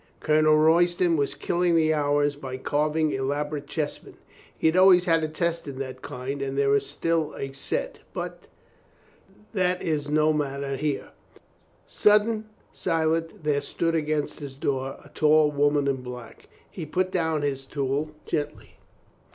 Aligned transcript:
Colonel 0.19 0.57
Royston 0.57 1.15
was 1.15 1.35
killing 1.35 1.75
the 1.75 1.93
hours 1.93 2.35
by 2.35 2.57
carving 2.57 3.11
elaborate 3.11 3.67
chessmen 3.67 4.17
(he 4.57 4.65
had 4.65 4.75
always 4.75 5.07
a 5.07 5.27
taste 5.27 5.67
in 5.67 5.77
that 5.77 6.01
kind 6.01 6.41
and 6.41 6.57
there 6.57 6.73
is 6.73 6.87
still 6.87 7.35
a 7.35 7.51
set— 7.53 7.99
^but 8.15 8.33
that 9.53 9.79
is 9.83 10.09
no 10.09 10.33
matter 10.33 10.75
here). 10.75 11.11
Sudden, 11.85 12.45
silent, 12.71 13.43
there 13.43 13.61
stood 13.61 13.93
against 13.93 14.39
his 14.39 14.55
door 14.55 14.99
a 15.03 15.09
tall 15.09 15.51
woman 15.51 15.87
in 15.87 15.97
black. 15.97 16.49
He 16.71 16.83
put 16.87 17.11
down 17.11 17.43
his 17.43 17.67
tool 17.67 18.09
gen 18.25 18.47
tly. 18.47 18.69